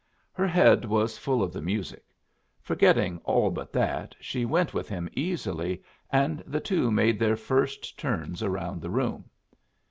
[0.31, 2.03] Her head was full of the music.
[2.59, 7.99] Forgetting all but that, she went with him easily, and the two made their first
[7.99, 9.25] turns around the room.